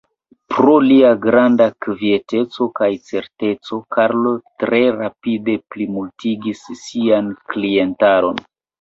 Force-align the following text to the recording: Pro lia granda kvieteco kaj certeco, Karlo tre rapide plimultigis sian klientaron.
Pro 0.51 0.71
lia 0.85 1.11
granda 1.25 1.67
kvieteco 1.87 2.67
kaj 2.81 2.89
certeco, 3.11 3.81
Karlo 3.99 4.33
tre 4.65 4.83
rapide 4.99 5.59
plimultigis 5.77 6.69
sian 6.85 7.33
klientaron. 7.55 8.47